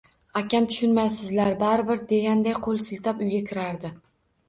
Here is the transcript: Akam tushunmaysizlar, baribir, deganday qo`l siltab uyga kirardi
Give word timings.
Akam 0.39 0.65
tushunmaysizlar, 0.71 1.53
baribir, 1.61 2.03
deganday 2.15 2.59
qo`l 2.67 2.83
siltab 2.91 3.25
uyga 3.29 3.47
kirardi 3.55 3.97